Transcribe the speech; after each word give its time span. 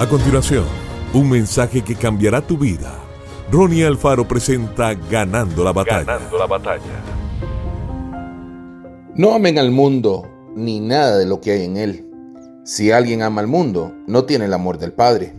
A 0.00 0.08
continuación, 0.08 0.64
un 1.12 1.28
mensaje 1.28 1.84
que 1.84 1.94
cambiará 1.94 2.40
tu 2.40 2.56
vida. 2.56 2.98
Ronnie 3.52 3.84
Alfaro 3.84 4.26
presenta 4.26 4.94
Ganando 4.94 5.62
la 5.62 5.74
batalla. 5.74 6.04
Ganando 6.04 6.38
la 6.38 6.46
batalla. 6.46 7.04
No 9.14 9.34
amen 9.34 9.58
al 9.58 9.70
mundo 9.70 10.26
ni 10.56 10.80
nada 10.80 11.18
de 11.18 11.26
lo 11.26 11.42
que 11.42 11.50
hay 11.50 11.66
en 11.66 11.76
él. 11.76 12.10
Si 12.64 12.90
alguien 12.90 13.20
ama 13.20 13.42
al 13.42 13.46
mundo, 13.46 13.94
no 14.06 14.24
tiene 14.24 14.46
el 14.46 14.54
amor 14.54 14.78
del 14.78 14.94
Padre. 14.94 15.34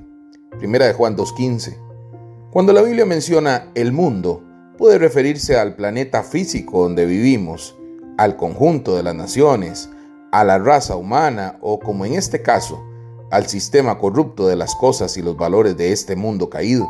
Primera 0.60 0.86
de 0.86 0.94
Juan 0.94 1.18
2.15. 1.18 2.52
Cuando 2.52 2.72
la 2.72 2.84
Biblia 2.84 3.08
menciona 3.08 3.72
el 3.74 3.92
mundo, 3.92 4.44
puede 4.78 5.00
referirse 5.00 5.58
al 5.58 5.74
planeta 5.74 6.22
físico 6.22 6.84
donde 6.84 7.08
vivimos, 7.08 7.76
al 8.20 8.36
conjunto 8.36 8.96
de 8.96 9.02
las 9.02 9.16
naciones, 9.16 9.90
a 10.32 10.44
la 10.44 10.60
raza 10.60 10.98
humana 10.98 11.58
o, 11.62 11.80
como 11.80 12.06
en 12.06 12.14
este 12.14 12.44
caso, 12.44 12.91
al 13.32 13.48
sistema 13.48 13.98
corrupto 13.98 14.48
de 14.48 14.58
las 14.58 14.76
cosas 14.76 15.16
y 15.18 15.22
los 15.22 15.38
valores 15.38 15.78
de 15.78 15.94
este 15.94 16.16
mundo 16.16 16.50
caído. 16.50 16.88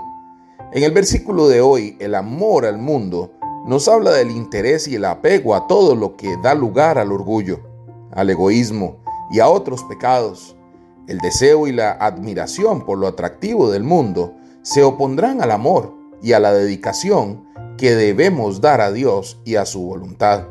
En 0.74 0.84
el 0.84 0.92
versículo 0.92 1.48
de 1.48 1.62
hoy, 1.62 1.96
el 2.00 2.16
amor 2.16 2.66
al 2.66 2.80
mundo 2.80 3.32
nos 3.68 3.88
habla 3.88 4.12
del 4.12 4.32
interés 4.32 4.88
y 4.88 4.96
el 4.96 5.06
apego 5.06 5.54
a 5.54 5.68
todo 5.68 5.96
lo 5.96 6.18
que 6.18 6.36
da 6.42 6.56
lugar 6.56 6.98
al 6.98 7.12
orgullo, 7.12 7.60
al 8.12 8.30
egoísmo 8.32 8.98
y 9.30 9.40
a 9.40 9.48
otros 9.48 9.84
pecados. 9.84 10.56
El 11.08 11.20
deseo 11.20 11.68
y 11.68 11.74
la 11.74 11.92
admiración 11.92 12.86
por 12.86 12.98
lo 12.98 13.08
atractivo 13.08 13.70
del 13.70 13.84
mundo 13.84 14.34
se 14.64 14.84
opondrán 14.84 15.42
al 15.42 15.52
amor 15.52 15.96
y 16.24 16.34
a 16.34 16.40
la 16.40 16.54
dedicación 16.54 17.46
que 17.78 17.94
debemos 17.94 18.62
dar 18.62 18.82
a 18.82 18.92
Dios 18.92 19.40
y 19.46 19.56
a 19.56 19.66
su 19.66 19.82
voluntad. 19.82 20.48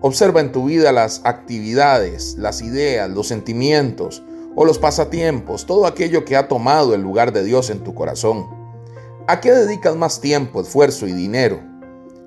Observa 0.00 0.40
en 0.40 0.52
tu 0.52 0.64
vida 0.64 0.90
las 0.90 1.20
actividades, 1.24 2.36
las 2.36 2.62
ideas, 2.62 3.08
los 3.10 3.28
sentimientos 3.28 4.24
o 4.56 4.64
los 4.64 4.78
pasatiempos, 4.78 5.66
todo 5.66 5.86
aquello 5.86 6.24
que 6.24 6.36
ha 6.36 6.48
tomado 6.48 6.94
el 6.94 7.02
lugar 7.02 7.32
de 7.32 7.44
Dios 7.44 7.70
en 7.70 7.80
tu 7.80 7.94
corazón. 7.94 8.48
¿A 9.26 9.40
qué 9.40 9.52
dedicas 9.52 9.96
más 9.96 10.20
tiempo, 10.20 10.60
esfuerzo 10.60 11.06
y 11.06 11.12
dinero? 11.12 11.60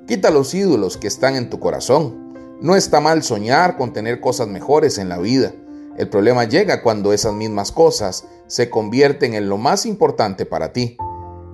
Quita 0.08 0.32
los 0.32 0.54
ídolos 0.54 0.98
que 0.98 1.08
están 1.08 1.36
en 1.36 1.50
tu 1.50 1.60
corazón. 1.60 2.34
No 2.62 2.76
está 2.76 3.00
mal 3.00 3.24
soñar 3.24 3.78
con 3.78 3.94
tener 3.94 4.20
cosas 4.20 4.48
mejores 4.48 4.98
en 4.98 5.10
la 5.10 5.18
vida. 5.18 5.54
El 5.98 6.10
problema 6.10 6.46
llega 6.46 6.82
cuando 6.82 7.14
esas 7.14 7.34
mismas 7.34 7.72
cosas 7.72 8.26
se 8.48 8.70
convierten 8.70 9.34
en 9.34 9.50
lo 9.50 9.58
más 9.58 9.86
importante 9.86 10.46
para 10.46 10.74
ti. 10.74 10.98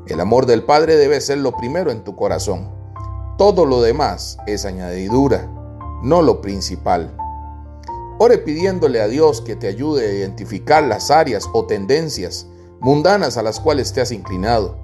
El 0.07 0.19
amor 0.19 0.45
del 0.45 0.63
Padre 0.63 0.95
debe 0.95 1.19
ser 1.21 1.39
lo 1.39 1.55
primero 1.55 1.91
en 1.91 2.03
tu 2.03 2.15
corazón. 2.15 2.71
Todo 3.37 3.65
lo 3.65 3.81
demás 3.81 4.37
es 4.47 4.65
añadidura, 4.65 5.49
no 6.03 6.21
lo 6.21 6.41
principal. 6.41 7.17
Ore 8.19 8.37
pidiéndole 8.37 9.01
a 9.01 9.07
Dios 9.07 9.41
que 9.41 9.55
te 9.55 9.67
ayude 9.67 10.07
a 10.07 10.13
identificar 10.13 10.83
las 10.83 11.09
áreas 11.09 11.49
o 11.51 11.65
tendencias 11.65 12.47
mundanas 12.79 13.37
a 13.37 13.43
las 13.43 13.59
cuales 13.59 13.91
te 13.91 14.01
has 14.01 14.11
inclinado. 14.11 14.77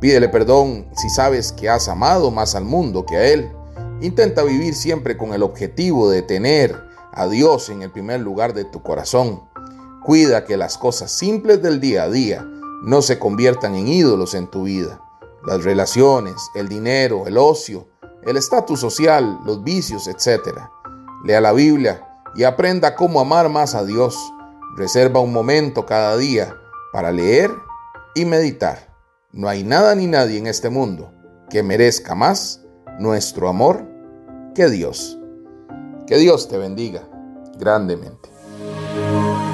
Pídele 0.00 0.28
perdón 0.30 0.88
si 0.96 1.10
sabes 1.10 1.52
que 1.52 1.68
has 1.68 1.88
amado 1.88 2.30
más 2.30 2.54
al 2.54 2.64
mundo 2.64 3.04
que 3.04 3.16
a 3.16 3.26
Él. 3.26 3.52
Intenta 4.00 4.42
vivir 4.42 4.74
siempre 4.74 5.18
con 5.18 5.34
el 5.34 5.42
objetivo 5.42 6.10
de 6.10 6.22
tener 6.22 6.74
a 7.12 7.28
Dios 7.28 7.68
en 7.68 7.82
el 7.82 7.90
primer 7.90 8.20
lugar 8.20 8.54
de 8.54 8.64
tu 8.64 8.82
corazón. 8.82 9.42
Cuida 10.02 10.44
que 10.44 10.56
las 10.56 10.78
cosas 10.78 11.12
simples 11.12 11.62
del 11.62 11.78
día 11.78 12.04
a 12.04 12.10
día 12.10 12.44
no 12.82 13.02
se 13.02 13.18
conviertan 13.18 13.74
en 13.74 13.86
ídolos 13.86 14.34
en 14.34 14.50
tu 14.50 14.64
vida. 14.64 15.00
Las 15.46 15.62
relaciones, 15.62 16.36
el 16.54 16.68
dinero, 16.68 17.26
el 17.26 17.36
ocio, 17.36 17.86
el 18.24 18.36
estatus 18.36 18.80
social, 18.80 19.40
los 19.44 19.62
vicios, 19.62 20.08
etc. 20.08 20.58
Lea 21.24 21.40
la 21.40 21.52
Biblia 21.52 22.08
y 22.34 22.44
aprenda 22.44 22.94
cómo 22.94 23.20
amar 23.20 23.48
más 23.48 23.74
a 23.74 23.84
Dios. 23.84 24.16
Reserva 24.76 25.20
un 25.20 25.32
momento 25.32 25.84
cada 25.86 26.16
día 26.16 26.56
para 26.92 27.12
leer 27.12 27.50
y 28.14 28.24
meditar. 28.24 28.94
No 29.32 29.48
hay 29.48 29.64
nada 29.64 29.94
ni 29.94 30.06
nadie 30.06 30.38
en 30.38 30.46
este 30.46 30.70
mundo 30.70 31.12
que 31.50 31.62
merezca 31.62 32.14
más 32.14 32.62
nuestro 32.98 33.48
amor 33.48 33.84
que 34.54 34.68
Dios. 34.68 35.18
Que 36.06 36.16
Dios 36.16 36.48
te 36.48 36.58
bendiga 36.58 37.08
grandemente. 37.58 38.30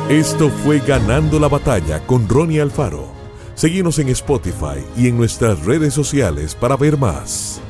Esto 0.08 0.48
fue 0.48 0.80
Ganando 0.80 1.38
la 1.38 1.48
batalla 1.48 2.04
con 2.06 2.28
Ronnie 2.28 2.60
Alfaro. 2.60 3.06
Seguimos 3.54 3.98
en 3.98 4.08
Spotify 4.08 4.84
y 4.96 5.08
en 5.08 5.16
nuestras 5.16 5.64
redes 5.64 5.92
sociales 5.92 6.54
para 6.54 6.76
ver 6.76 6.96
más. 6.96 7.60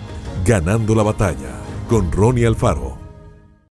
Ganando 0.45 0.95
la 0.95 1.03
batalla 1.03 1.51
con 1.89 2.13
Ronnie 2.13 2.47
Alfaro. 2.47 2.98